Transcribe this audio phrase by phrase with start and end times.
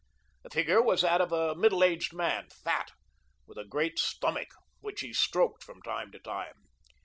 [0.41, 2.89] The figure was that of a middle aged man, fat,
[3.45, 4.47] with a great stomach,
[4.79, 6.65] which he stroked from time to time.